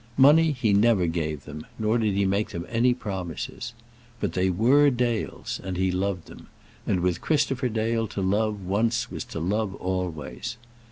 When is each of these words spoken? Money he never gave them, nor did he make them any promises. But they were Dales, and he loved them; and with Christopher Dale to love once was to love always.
Money 0.17 0.51
he 0.51 0.73
never 0.73 1.05
gave 1.05 1.43
them, 1.45 1.63
nor 1.77 1.99
did 1.99 2.15
he 2.15 2.25
make 2.25 2.49
them 2.49 2.65
any 2.69 2.91
promises. 2.91 3.75
But 4.19 4.33
they 4.33 4.49
were 4.49 4.89
Dales, 4.89 5.61
and 5.63 5.77
he 5.77 5.91
loved 5.91 6.25
them; 6.25 6.47
and 6.87 7.01
with 7.01 7.21
Christopher 7.21 7.69
Dale 7.69 8.07
to 8.07 8.21
love 8.23 8.61
once 8.65 9.11
was 9.11 9.23
to 9.25 9.39
love 9.39 9.75
always. 9.75 10.57